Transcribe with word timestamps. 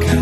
가까 0.00 0.21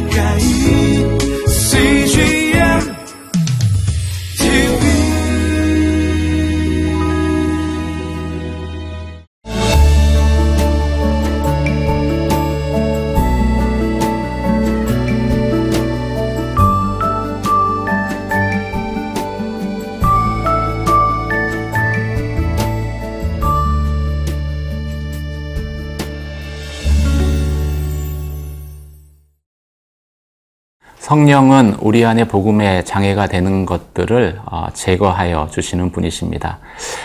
성령은 31.10 31.78
우리 31.80 32.04
안에 32.04 32.22
복음의 32.22 32.84
장애가 32.84 33.26
되는 33.26 33.66
것들을 33.66 34.38
어, 34.44 34.68
제거하여 34.72 35.48
주시는 35.50 35.90
분이십니다. 35.90 36.60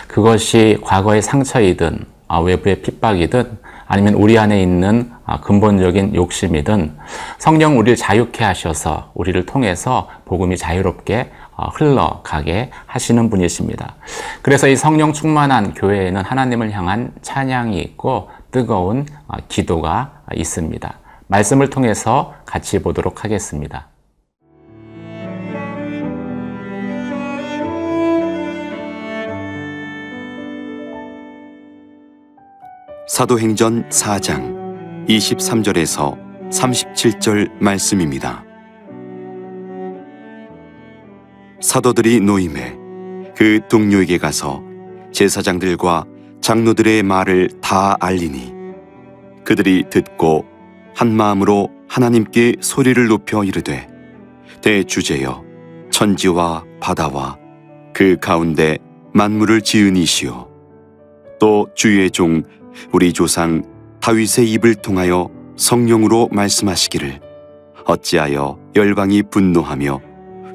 그것이 0.06 0.78
과거의 0.84 1.24
상처이든 1.24 2.06
어, 2.28 2.40
외부의 2.44 2.84
핍박이든 2.84 3.58
아니면 3.88 4.14
우리 4.14 4.38
안에 4.38 4.62
있는 4.62 5.12
어, 5.26 5.42
근본적인 5.42 6.14
욕심이든 6.14 6.96
성령 7.40 7.80
우리를 7.80 7.96
자유케 7.96 8.44
하셔서 8.44 9.10
우리를 9.16 9.44
통해서 9.48 10.08
복음이 10.26 10.56
자유롭게 10.56 11.32
흘러가게 11.74 12.70
하시는 12.86 13.28
분이십니다. 13.32 13.96
그래서 14.44 14.68
이 14.68 14.76
성령 14.76 15.14
충만한 15.14 15.74
교회에는 15.74 16.22
하나님을 16.22 16.72
향한 16.74 17.12
찬양이 17.24 17.80
있고 17.80 18.30
뜨거운 18.52 19.08
기도가 19.48 20.22
있습니다. 20.36 20.94
말씀을 21.26 21.72
통해서 21.72 22.36
같이 22.46 22.84
보도록 22.84 23.24
하겠습니다. 23.24 23.88
사도행전 33.08 33.88
4장 33.90 35.06
23절에서 35.08 36.18
37절 36.50 37.52
말씀입니다. 37.60 38.44
사도들이 41.62 42.20
노임에 42.20 42.76
그 43.36 43.60
동료에게 43.70 44.18
가서 44.18 44.64
제사장들과 45.12 46.06
장로들의 46.42 47.04
말을 47.04 47.50
다 47.62 47.96
알리니 48.00 48.52
그들이 49.44 49.84
듣고 49.92 50.46
한 50.96 51.16
마음으로 51.16 51.70
하나님께 51.88 52.56
소리를 52.60 53.08
높여 53.08 53.44
이르되 53.44 53.88
대주제여 54.64 55.44
천지와 55.92 56.64
바다와 56.80 57.38
그 57.94 58.18
가운데 58.20 58.80
만물을 59.14 59.62
지은 59.62 59.96
이시오 59.96 60.50
또 61.40 61.68
주의 61.76 62.10
종 62.10 62.42
우리 62.92 63.14
조상 63.14 63.64
다윗의 64.02 64.52
입을 64.54 64.76
통하여 64.76 65.30
성령으로 65.56 66.30
말씀하시기를 66.32 67.20
어찌하여 67.86 68.60
열방이 68.76 69.24
분노하며 69.32 70.02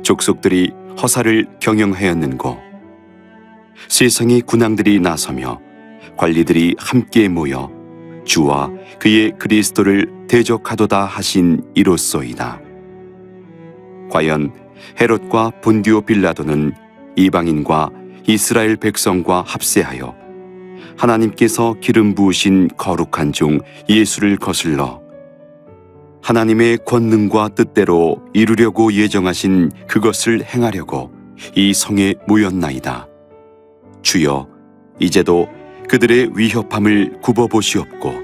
족속들이 0.02 0.72
허사를 1.00 1.46
경영하였는고 1.60 2.58
세상의 3.88 4.42
군왕들이 4.42 5.00
나서며 5.00 5.60
관리들이 6.16 6.76
함께 6.78 7.28
모여 7.28 7.70
주와 8.24 8.70
그의 8.98 9.32
그리스도를 9.38 10.26
대적하도다 10.28 11.04
하신 11.04 11.64
이로소이다. 11.74 12.60
과연 14.10 14.52
헤롯과 15.00 15.52
본디오 15.62 16.02
빌라도는 16.02 16.75
이방인과 17.16 17.91
이스라엘 18.26 18.76
백성과 18.76 19.42
합세하여 19.47 20.19
하나님께서 20.96 21.74
기름 21.80 22.14
부으신 22.14 22.68
거룩한 22.76 23.32
종 23.32 23.60
예수를 23.88 24.36
거슬러 24.36 25.00
하나님의 26.22 26.78
권능과 26.84 27.50
뜻대로 27.50 28.22
이루려고 28.34 28.92
예정하신 28.92 29.70
그것을 29.88 30.44
행하려고 30.44 31.10
이 31.54 31.72
성에 31.72 32.14
모였나이다. 32.26 33.08
주여, 34.02 34.46
이제도 34.98 35.48
그들의 35.88 36.30
위협함을 36.34 37.20
굽어보시옵고 37.22 38.14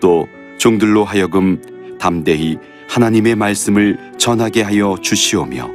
또 0.00 0.26
종들로 0.58 1.04
하여금 1.04 1.62
담대히 1.98 2.58
하나님의 2.88 3.36
말씀을 3.36 3.98
전하게 4.18 4.62
하여 4.62 4.96
주시오며 5.00 5.70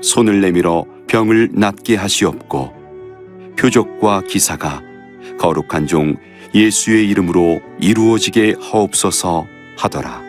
손을 0.00 0.40
내밀어 0.40 0.84
병을 1.06 1.50
낫게 1.52 1.94
하시옵고 1.96 2.81
표적과 3.56 4.22
기사가 4.22 4.82
거룩한 5.38 5.86
종 5.86 6.16
예수의 6.54 7.08
이름으로 7.08 7.60
이루어지게 7.80 8.56
하옵소서 8.60 9.46
하더라. 9.76 10.22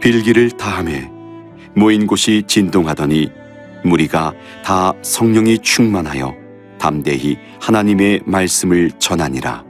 빌기를 0.00 0.50
다함에 0.52 1.10
모인 1.74 2.06
곳이 2.06 2.42
진동하더니 2.46 3.30
무리가 3.84 4.32
다 4.64 4.92
성령이 5.02 5.58
충만하여 5.60 6.34
담대히 6.78 7.38
하나님의 7.60 8.22
말씀을 8.24 8.90
전하니라. 8.98 9.64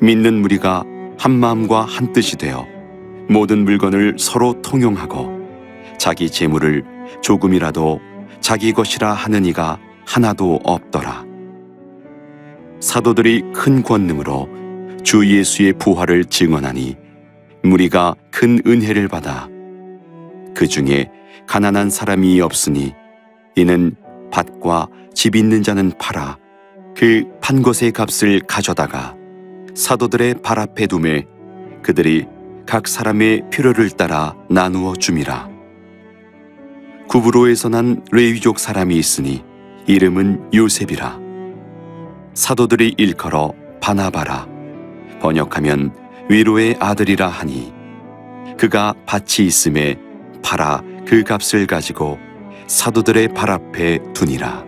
믿는 0.00 0.34
무리가 0.42 0.84
한 1.18 1.32
마음과 1.32 1.82
한 1.82 2.12
뜻이 2.12 2.36
되어 2.36 2.66
모든 3.28 3.64
물건을 3.64 4.16
서로 4.18 4.60
통용하고 4.62 5.36
자기 5.98 6.30
재물을 6.30 6.84
조금이라도 7.22 8.00
자기 8.40 8.72
것이라 8.72 9.12
하는 9.12 9.44
이가 9.46 9.78
하나도 10.06 10.60
없더라. 10.64 11.24
사도들이 12.80 13.42
큰 13.52 13.82
권능으로 13.82 14.48
주 15.02 15.26
예수의 15.26 15.74
부활을 15.74 16.24
증언하니 16.24 16.96
무리가 17.62 18.14
큰 18.30 18.60
은혜를 18.66 19.08
받아 19.08 19.48
그 20.54 20.66
중에 20.66 21.10
가난한 21.46 21.90
사람이 21.90 22.40
없으니 22.40 22.94
이는 23.56 23.94
밭과 24.30 24.88
집 25.14 25.36
있는 25.36 25.62
자는 25.62 25.92
팔아 25.98 26.38
그 26.96 27.24
판 27.40 27.62
것의 27.62 27.92
값을 27.92 28.40
가져다가 28.40 29.14
사도들의 29.74 30.36
발 30.42 30.58
앞에 30.58 30.86
두매 30.86 31.26
그들이 31.82 32.26
각 32.66 32.88
사람의 32.88 33.44
필요를 33.50 33.90
따라 33.90 34.34
나누어 34.50 34.94
줌이라 34.94 35.48
구브로에서 37.08 37.68
난 37.68 38.04
레위족 38.10 38.58
사람이 38.58 38.96
있으니 38.96 39.44
이름은 39.88 40.50
요셉이라 40.52 41.16
사도들이 42.34 42.96
일컬어 42.98 43.52
바나바라 43.80 44.48
번역하면 45.20 45.94
위로의 46.28 46.76
아들이라 46.80 47.28
하니 47.28 47.72
그가 48.58 48.94
밭이 49.06 49.46
있음에 49.46 49.96
팔아 50.42 50.82
그 51.06 51.22
값을 51.22 51.68
가지고 51.68 52.18
사도들의 52.66 53.28
발 53.28 53.50
앞에 53.50 54.00
두니라 54.12 54.64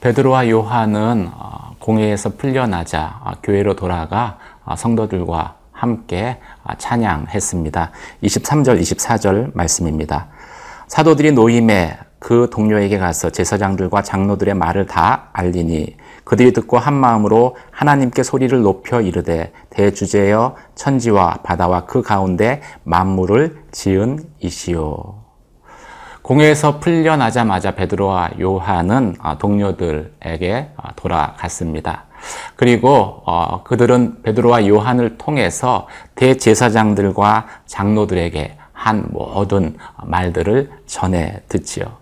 베드로와 0.00 0.48
요한은 0.48 1.30
어, 1.34 1.74
공회에서 1.80 2.36
풀려나자 2.36 3.20
어, 3.24 3.32
교회로 3.42 3.74
돌아가 3.74 4.38
어, 4.64 4.76
성도들과 4.76 5.56
함께 5.72 6.38
찬양했습니다. 6.76 7.90
23절, 8.22 8.80
24절 8.80 9.56
말씀입니다. 9.56 10.28
사도들이 10.88 11.32
노임에 11.32 11.98
그 12.18 12.48
동료에게 12.52 12.98
가서 12.98 13.30
제사장들과 13.30 14.02
장로들의 14.02 14.54
말을 14.54 14.86
다 14.86 15.28
알리니 15.32 15.96
그들이 16.24 16.52
듣고 16.52 16.78
한 16.78 16.94
마음으로 16.94 17.56
하나님께 17.70 18.22
소리를 18.22 18.60
높여 18.60 19.00
이르되 19.00 19.52
대주제여 19.70 20.56
천지와 20.74 21.38
바다와 21.42 21.86
그 21.86 22.02
가운데 22.02 22.60
만물을 22.84 23.64
지은 23.70 24.18
이시오. 24.40 25.28
공회에서 26.22 26.80
풀려나자마자 26.80 27.74
베드로와 27.74 28.32
요한은 28.38 29.16
어, 29.22 29.38
동료들에게 29.38 30.72
어, 30.76 30.88
돌아갔습니다. 30.94 32.04
그리고 32.56 33.22
어, 33.24 33.62
그들은 33.62 34.22
베드로와 34.22 34.66
요한을 34.66 35.16
통해서 35.16 35.88
대제사장들과 36.16 37.46
장로들에게 37.64 38.58
한 38.72 39.06
모든 39.10 39.78
말들을 40.04 40.70
전해 40.86 41.40
듣지요. 41.48 41.96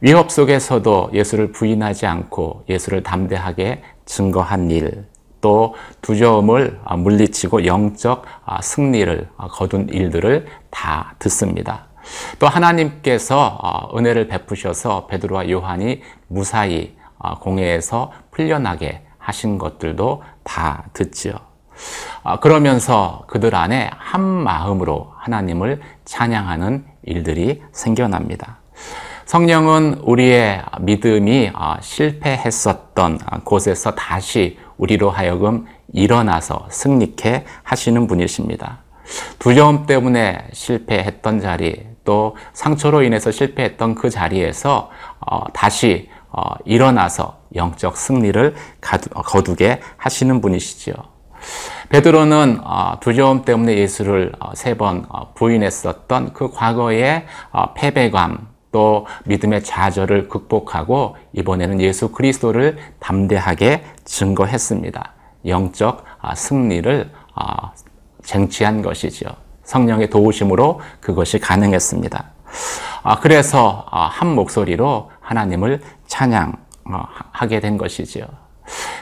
위협 0.00 0.30
속에서도 0.30 1.10
예수를 1.14 1.52
부인하지 1.52 2.06
않고 2.06 2.64
예수를 2.68 3.02
담대하게 3.02 3.82
증거한 4.04 4.70
일, 4.70 5.06
또 5.40 5.74
두려움을 6.02 6.80
물리치고 6.96 7.66
영적 7.66 8.24
승리를 8.62 9.28
거둔 9.50 9.88
일들을 9.90 10.46
다 10.70 11.14
듣습니다. 11.18 11.86
또 12.38 12.46
하나님께서 12.46 13.58
어, 13.62 13.96
은혜를 13.96 14.28
베푸셔서 14.28 15.06
베드로와 15.06 15.50
요한이 15.50 16.02
무사히 16.28 16.96
어, 17.18 17.38
공회에서 17.38 18.12
풀려나게 18.30 19.02
하신 19.18 19.58
것들도 19.58 20.22
다 20.42 20.84
듣지요. 20.92 21.34
아, 22.22 22.40
그러면서 22.40 23.24
그들 23.26 23.54
안에 23.54 23.90
한 23.96 24.22
마음으로 24.22 25.12
하나님을 25.16 25.80
찬양하는 26.04 26.84
일들이 27.04 27.62
생겨납니다. 27.72 28.58
성령은 29.26 30.00
우리의 30.02 30.62
믿음이 30.80 31.50
아, 31.54 31.78
실패했었던 31.80 33.18
곳에서 33.44 33.94
다시 33.94 34.58
우리로 34.76 35.10
하여금 35.10 35.66
일어나서 35.92 36.66
승리케 36.70 37.44
하시는 37.62 38.06
분이십니다. 38.06 38.80
두려움 39.38 39.86
때문에 39.86 40.48
실패했던 40.52 41.40
자리, 41.40 41.86
또 42.04 42.36
상처로 42.52 43.02
인해서 43.02 43.30
실패했던 43.30 43.94
그 43.94 44.10
자리에서 44.10 44.90
어, 45.20 45.44
다시 45.52 46.08
어, 46.30 46.42
일어나서 46.64 47.38
영적 47.54 47.96
승리를 47.96 48.54
거두게 48.80 49.80
하시는 49.96 50.40
분이시지요. 50.40 50.94
베드로는 51.90 52.60
어, 52.64 52.98
두려움 53.00 53.42
때문에 53.44 53.76
예수를 53.78 54.32
세 54.54 54.74
번 54.74 55.06
부인했었던 55.34 56.32
그 56.32 56.50
과거의 56.50 57.26
패배감 57.76 58.53
또 58.74 59.06
믿음의 59.26 59.62
좌절을 59.62 60.26
극복하고 60.28 61.16
이번에는 61.32 61.80
예수 61.80 62.10
그리스도를 62.10 62.76
담대하게 62.98 63.84
증거했습니다. 64.04 65.12
영적 65.46 66.04
승리를 66.34 67.08
쟁취한 68.24 68.82
것이죠. 68.82 69.28
성령의 69.62 70.10
도우심으로 70.10 70.80
그것이 71.00 71.38
가능했습니다. 71.38 72.24
아, 73.04 73.20
그래서 73.20 73.86
아, 73.92 74.06
한 74.06 74.34
목소리로 74.34 75.12
하나님을 75.20 75.80
찬양하게 76.08 77.60
된 77.60 77.78
것이지요. 77.78 78.26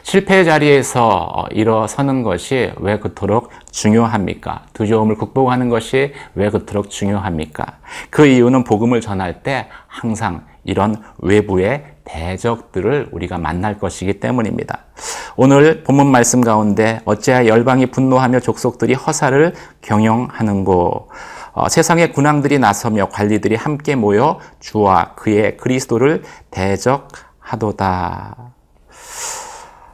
실패의 0.03 0.45
자리에서 0.45 1.09
어, 1.09 1.47
일어서는 1.51 2.23
것이 2.23 2.73
왜 2.77 2.99
그토록 2.99 3.51
중요합니까? 3.71 4.65
두려움을 4.73 5.17
극복하는 5.17 5.69
것이 5.69 6.13
왜 6.35 6.51
그토록 6.51 6.91
중요합니까? 6.91 7.79
그 8.11 8.27
이유는 8.27 8.65
복음을 8.65 9.01
전할 9.01 9.43
때 9.43 9.69
항상 9.87 10.45
이런 10.65 11.03
외부의 11.19 11.85
대적들을 12.05 13.09
우리가 13.13 13.39
만날 13.39 13.79
것이기 13.79 14.21
때문입니다. 14.21 14.81
오늘 15.37 15.83
본문 15.83 16.09
말씀 16.09 16.41
가운데 16.41 17.01
어찌하여 17.05 17.47
열방이 17.47 17.87
분노하며 17.87 18.41
족속들이 18.41 18.95
허사를 18.95 19.55
경영하는고 19.81 21.09
어, 21.55 21.69
세상의 21.69 22.13
군왕들이 22.13 22.59
나서며 22.59 23.09
관리들이 23.09 23.57
함께 23.57 23.95
모여 23.95 24.41
주와 24.61 25.15
그의 25.17 25.59
그리스도를 25.59 26.23
대적하도다. 26.51 28.52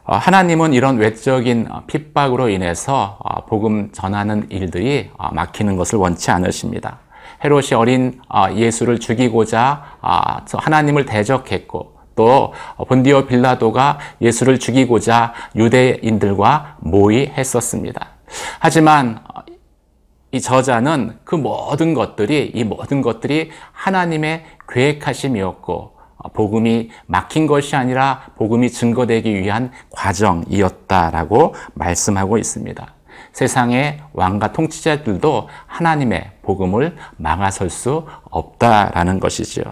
어, 0.09 0.17
하나님은 0.17 0.73
이런 0.73 0.97
외적인 0.97 1.69
핍박으로 1.87 2.49
인해서 2.49 3.19
어, 3.21 3.45
복음 3.45 3.93
전하는 3.93 4.47
일들이 4.49 5.11
어, 5.19 5.35
막히는 5.35 5.77
것을 5.77 5.99
원치 5.99 6.31
않으십니다. 6.31 7.01
헤롯이 7.45 7.75
어린 7.75 8.19
예수를 8.55 8.99
죽이고자 8.99 9.99
하나님을 10.01 11.05
대적했고 11.05 11.93
또 12.17 12.53
본디오 12.89 13.27
빌라도가 13.27 13.99
예수를 14.21 14.59
죽이고자 14.59 15.35
유대인들과 15.55 16.79
모의했었습니다. 16.81 18.09
하지만 18.59 19.21
이 20.33 20.41
저자는 20.41 21.19
그 21.23 21.37
모든 21.37 21.95
것들이 21.95 22.51
이 22.55 22.65
모든 22.65 23.03
것들이 23.03 23.51
하나님의 23.73 24.47
계획하심이었고 24.69 25.98
복음이 26.33 26.91
막힌 27.07 27.47
것이 27.47 27.77
아니라 27.77 28.23
복음이 28.37 28.71
증거되기 28.71 29.35
위한 29.35 29.73
과정이었다라고 29.91 31.55
말씀하고 31.75 32.39
있습니다. 32.39 32.95
세상의 33.33 34.01
왕과 34.13 34.53
통치자들도 34.53 35.49
하나님의 35.67 36.33
복음을 36.43 36.97
막아설 37.17 37.71
수 37.71 38.07
없다라는 38.31 39.21
것이죠. 39.21 39.63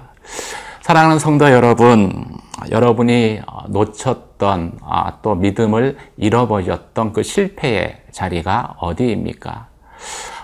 사랑하는 0.83 1.19
성도 1.19 1.51
여러분, 1.51 2.27
여러분이 2.71 3.41
놓쳤던 3.71 4.79
아, 4.83 5.19
또 5.21 5.35
믿음을 5.35 5.97
잃어버렸던 6.17 7.13
그 7.13 7.25
실패의 7.25 8.03
자리가 8.13 8.77
어디입니까? 8.79 9.67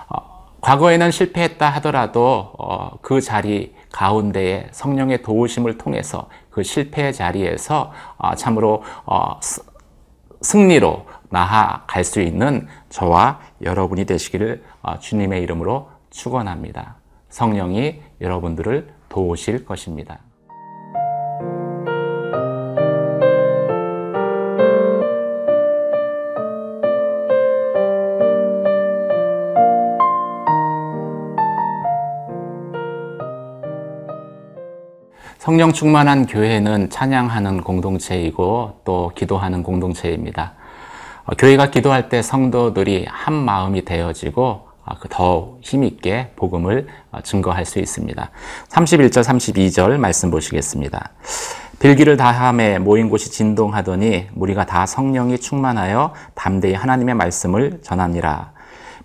어, 0.09 0.47
과거에는 0.59 1.11
실패했다 1.11 1.69
하더라도 1.69 2.51
어, 2.59 2.91
그 3.01 3.21
자리 3.21 3.73
가운데에 3.93 4.67
성령의 4.71 5.21
도우심을 5.21 5.77
통해서 5.77 6.27
그 6.49 6.63
실패의 6.63 7.13
자리에서 7.13 7.93
아, 8.17 8.35
참으로 8.35 8.83
어, 9.05 9.39
승리로 10.41 11.05
나아갈 11.29 12.03
수 12.03 12.19
있는 12.19 12.67
저와 12.89 13.39
여러분이 13.61 14.05
되시기를 14.05 14.63
주님의 14.99 15.41
이름으로 15.43 15.89
축원합니다. 16.09 16.97
성령이 17.29 18.01
여러분들을 18.19 18.93
도우실 19.09 19.65
것입니다. 19.65 20.19
성령 35.53 35.71
충만한 35.71 36.25
교회는 36.25 36.89
찬양하는 36.89 37.61
공동체이고 37.61 38.79
또 38.83 39.11
기도하는 39.13 39.61
공동체입니다. 39.61 40.53
어, 41.25 41.35
교회가 41.35 41.69
기도할 41.69 42.09
때 42.09 42.23
성도들이 42.23 43.05
한 43.07 43.35
마음이 43.35 43.85
되어지고 43.85 44.41
어, 44.83 44.99
그더 44.99 45.59
힘있게 45.61 46.31
복음을 46.35 46.87
어, 47.11 47.21
증거할 47.21 47.65
수 47.65 47.77
있습니다. 47.77 48.31
31절, 48.67 49.23
32절 49.23 49.97
말씀 49.97 50.31
보시겠습니다. 50.31 51.11
빌기를 51.77 52.17
다함에 52.17 52.79
모인 52.79 53.11
곳이 53.11 53.29
진동하더니 53.29 54.29
무리가 54.33 54.65
다 54.65 54.87
성령이 54.87 55.37
충만하여 55.37 56.15
담대히 56.33 56.73
하나님의 56.73 57.13
말씀을 57.13 57.79
전하니라. 57.83 58.53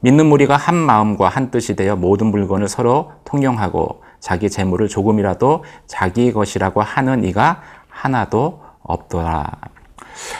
믿는 0.01 0.25
무리가 0.25 0.57
한 0.57 0.77
마음과 0.77 1.29
한 1.29 1.51
뜻이 1.51 1.77
되어 1.77 1.95
모든 1.95 2.29
물건을 2.29 2.69
서로 2.69 3.13
통용하고 3.27 4.08
자기 4.21 4.51
재물을 4.51 4.89
조금이라도 4.89 5.65
자기 5.87 6.33
것이라고 6.33 6.83
하는 6.83 7.25
이가 7.25 7.63
하나도 7.89 8.63
없더라. 8.83 9.51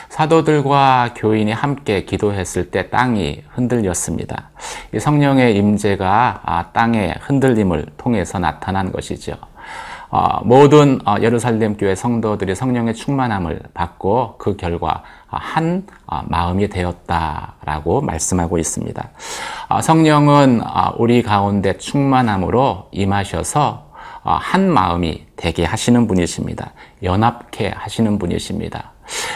사도들과 0.09 1.13
교인이 1.15 1.51
함께 1.51 2.03
기도했을 2.03 2.71
때 2.71 2.89
땅이 2.89 3.43
흔들렸습니다. 3.49 4.49
성령의 4.97 5.55
임재가 5.55 6.41
아, 6.43 6.71
땅의 6.71 7.19
흔들림을 7.21 7.85
통해서 7.97 8.39
나타난 8.39 8.91
것이죠. 8.91 9.37
어, 10.11 10.43
모든 10.43 10.99
어, 11.05 11.17
예루살렘 11.21 11.77
교회 11.77 11.93
성도들이 11.93 12.55
성령의 12.55 12.95
충만함을 12.95 13.61
받고 13.75 14.35
그 14.39 14.57
결과 14.57 15.03
한 15.27 15.85
어, 16.07 16.21
마음이 16.25 16.67
되었다라고 16.69 18.01
말씀하고 18.01 18.57
있습니다. 18.57 19.09
성령은 19.83 20.61
우리 20.97 21.21
가운데 21.21 21.77
충만함으로 21.77 22.87
임하셔서 22.91 23.89
한 24.23 24.71
마음이 24.71 25.27
되게 25.35 25.63
하시는 25.63 26.07
분이십니다. 26.07 26.71
연합케 27.03 27.73
하시는 27.75 28.17
분이십니다. 28.17 28.91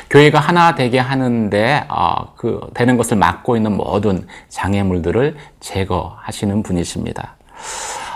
교회가 0.10 0.40
하나 0.40 0.74
되게 0.74 0.98
하는데 0.98 1.88
그 2.36 2.60
되는 2.74 2.98
것을 2.98 3.18
막고 3.18 3.56
있는 3.56 3.78
모든 3.78 4.28
장애물들을 4.50 5.38
제거하시는 5.60 6.64
분이십니다. 6.64 7.36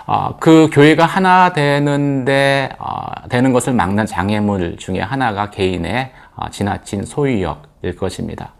어, 0.07 0.37
그 0.39 0.69
교회가 0.71 1.05
하나 1.05 1.51
되는데 1.51 2.69
어, 2.79 3.27
되는 3.27 3.51
것을 3.51 3.73
막는 3.73 4.05
장애물 4.05 4.77
중에 4.77 5.01
하나가 5.01 5.49
개인의 5.49 6.13
어, 6.37 6.49
지나친 6.49 7.03
소유욕일 7.03 7.97
것입니다. 7.99 8.53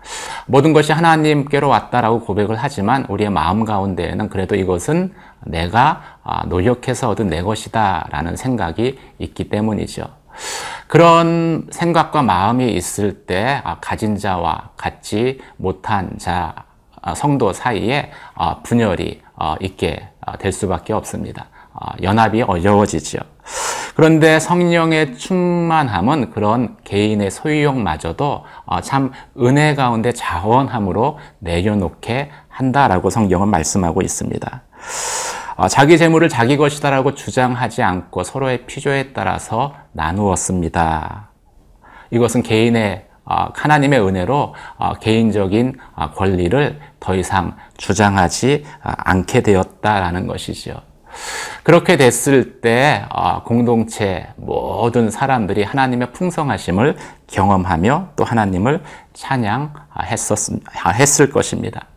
모든 0.45 0.73
것이 0.73 0.91
하나님께로 0.91 1.69
왔다라고 1.69 2.19
고백을 2.19 2.57
하지만 2.57 3.05
우리의 3.07 3.29
마음 3.29 3.63
가운데에는 3.63 4.27
그래도 4.27 4.55
이것은 4.55 5.13
내가 5.45 6.01
노력해서 6.47 7.09
얻은 7.09 7.29
내 7.29 7.41
것이다라는 7.41 8.35
생각이 8.35 8.99
있기 9.19 9.47
때문이죠. 9.47 10.05
그런 10.87 11.67
생각과 11.71 12.23
마음이 12.23 12.73
있을 12.73 13.25
때 13.25 13.61
가진 13.79 14.17
자와 14.17 14.71
갖지 14.75 15.39
못한 15.55 16.17
자 16.17 16.53
성도 17.15 17.53
사이에 17.53 18.11
분열이 18.63 19.21
있게 19.61 19.99
아, 20.01 20.16
될 20.35 20.51
수밖에 20.51 20.93
없습니다. 20.93 21.47
아, 21.73 21.93
연합이 22.01 22.41
어려워지죠. 22.41 23.19
그런데 23.95 24.39
성령의 24.39 25.17
충만함은 25.17 26.31
그런 26.31 26.77
개인의 26.83 27.31
소유욕마저도 27.31 28.43
아, 28.65 28.81
참 28.81 29.11
은혜 29.39 29.73
가운데 29.73 30.11
자원함으로 30.11 31.17
내려놓게 31.39 32.29
한다라고 32.49 33.09
성경은 33.09 33.47
말씀하고 33.49 34.01
있습니다. 34.01 34.63
자기 35.69 35.97
재물을 35.97 36.29
자기 36.29 36.55
것이다라고 36.57 37.15
주장하지 37.15 37.81
않고 37.81 38.23
서로의 38.23 38.67
필요에 38.67 39.13
따라서 39.13 39.73
나누었습니다. 39.93 41.31
이것은 42.11 42.43
개인의 42.43 43.06
어, 43.06 43.06
하나님의 43.27 43.99
은혜로 43.99 44.55
어, 44.77 44.93
개인적인 44.95 45.77
어, 45.95 46.11
권리를 46.11 46.79
더 46.99 47.15
이상 47.15 47.55
주장하지 47.77 48.63
어, 48.83 48.91
않게 48.97 49.41
되었다라는 49.41 50.27
것이죠. 50.27 50.81
그렇게 51.63 51.97
됐을 51.97 52.61
때 52.61 53.05
어, 53.09 53.43
공동체 53.43 54.27
모든 54.37 55.09
사람들이 55.09 55.63
하나님의 55.63 56.13
풍성하심을 56.13 56.95
경험하며 57.27 58.09
또 58.15 58.23
하나님을 58.23 58.81
찬양했을 59.13 60.61
것입니다. 61.31 61.87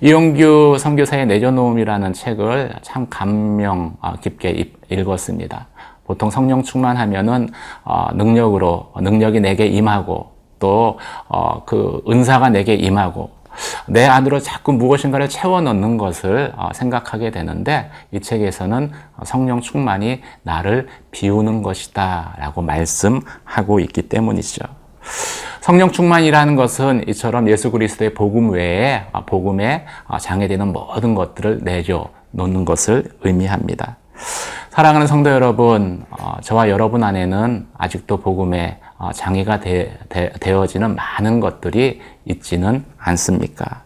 이용규 0.00 0.78
선교사의 0.80 1.26
내려놓음이라는 1.26 2.14
책을 2.14 2.76
참 2.80 3.06
감명 3.10 3.96
깊게 4.22 4.72
읽었습니다. 4.88 5.66
보통 6.04 6.30
성령 6.30 6.62
충만하면은 6.62 7.48
어, 7.84 8.08
능력으로 8.14 8.92
능력이 8.96 9.40
내게 9.40 9.66
임하고 9.66 10.31
또그 10.62 10.96
어, 11.28 11.62
은사가 12.08 12.50
내게 12.50 12.74
임하고 12.74 13.30
내 13.86 14.06
안으로 14.06 14.38
자꾸 14.38 14.72
무엇인가를 14.72 15.28
채워 15.28 15.60
넣는 15.60 15.98
것을 15.98 16.52
어, 16.56 16.70
생각하게 16.72 17.32
되는데 17.32 17.90
이 18.12 18.20
책에서는 18.20 18.92
성령 19.24 19.60
충만이 19.60 20.22
나를 20.42 20.86
비우는 21.10 21.62
것이다 21.62 22.36
라고 22.38 22.62
말씀하고 22.62 23.80
있기 23.80 24.02
때문이죠. 24.02 24.64
성령 25.60 25.90
충만이라는 25.90 26.56
것은 26.56 27.08
이처럼 27.08 27.48
예수 27.48 27.70
그리스도의 27.70 28.14
복음 28.14 28.50
외에 28.50 29.04
복음에 29.26 29.84
장애되는 30.20 30.72
모든 30.72 31.14
것들을 31.14 31.60
내려 31.62 32.08
놓는 32.30 32.64
것을 32.64 33.04
의미합니다. 33.22 33.96
사랑하는 34.70 35.06
성도 35.06 35.28
여러분, 35.28 36.02
어, 36.08 36.36
저와 36.40 36.70
여러분 36.70 37.04
안에는 37.04 37.68
아직도 37.76 38.16
복음에 38.20 38.80
어, 38.91 38.91
장애가 39.10 39.60
되, 39.60 40.52
어지는 40.52 40.94
많은 40.94 41.40
것들이 41.40 42.00
있지는 42.24 42.84
않습니까? 42.98 43.82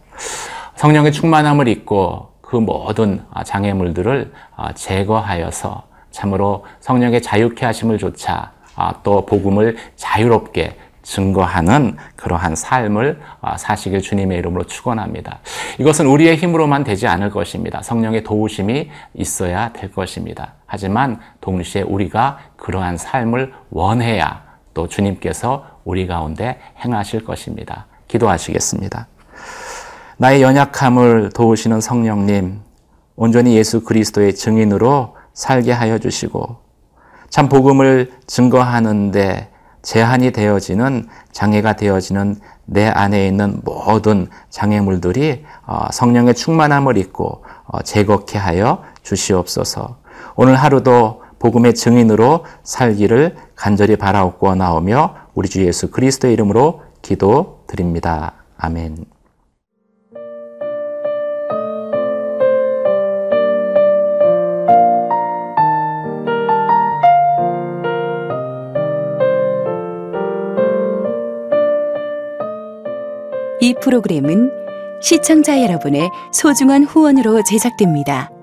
성령의 0.75 1.13
충만함을 1.13 1.69
잊고 1.69 2.33
그 2.41 2.57
모든 2.57 3.25
어, 3.33 3.43
장애물들을 3.43 4.33
제거하여서 4.75 5.85
참으로 6.11 6.65
성령의 6.81 7.23
자유케 7.23 7.65
하심을 7.65 7.99
조차 7.99 8.53
또 9.03 9.25
복음을 9.27 9.77
자유롭게 9.97 10.77
증거하는 11.07 11.97
그러한 12.17 12.57
삶을 12.57 13.21
아, 13.41 13.57
사시길 13.57 14.01
주님의 14.01 14.39
이름으로 14.39 14.65
축원합니다. 14.65 15.39
이것은 15.79 16.07
우리의 16.07 16.37
힘으로만 16.37 16.83
되지 16.83 17.07
않을 17.07 17.31
것입니다. 17.31 17.81
성령의 17.83 18.25
도우심이 18.25 18.91
있어야 19.15 19.73
될 19.73 19.93
것입니다. 19.93 20.55
하지만 20.67 21.21
동시에 21.41 21.83
우리가 21.83 22.39
그러한 22.57 22.97
삶을 22.97 23.53
원해야 23.71 24.46
또 24.77 24.87
주님께서 24.89 25.65
우리 25.85 26.07
가운데 26.07 26.61
행하실 26.85 27.25
것입니다. 27.25 27.87
기도하시겠습니다. 28.09 29.09
나의 30.19 30.43
연약함을 30.43 31.31
도우시는 31.35 31.81
성령님, 31.81 32.61
온전히 33.17 33.57
예수 33.57 33.83
그리스도의 33.83 34.35
증인으로 34.35 35.17
살게 35.33 35.73
하여 35.73 35.99
주시고, 35.99 36.59
참 37.31 37.49
복음을 37.49 38.13
증거하는데 38.27 39.51
제한이 39.81 40.33
되어지는 40.33 41.09
장애가 41.33 41.77
되어지는 41.77 42.37
내 42.67 42.87
안에 42.87 43.27
있는 43.27 43.63
모든 43.65 44.29
장애물들이 44.51 45.47
어, 45.67 45.87
성령의 45.91 46.35
충만함을 46.35 46.99
입고 46.99 47.45
어, 47.65 47.81
제거케 47.81 48.37
하여 48.37 48.85
주시옵소서. 49.03 49.97
오늘 50.35 50.55
하루도 50.57 51.23
복음의 51.39 51.75
증인으로 51.75 52.45
살기를 52.63 53.37
간절히 53.55 53.97
바라옵고 53.97 54.55
나오며 54.55 55.15
우리 55.35 55.49
주 55.49 55.65
예수 55.65 55.91
그리스도의 55.91 56.35
이름으로 56.35 56.83
기도드립니다. 57.03 58.35
아멘. 58.57 59.05
이 73.61 73.75
프로그램은 73.81 74.53
시청자 75.01 75.61
여러분의 75.61 76.11
소중한 76.33 76.85
후원으로 76.85 77.43
제작됩니다. 77.43 78.36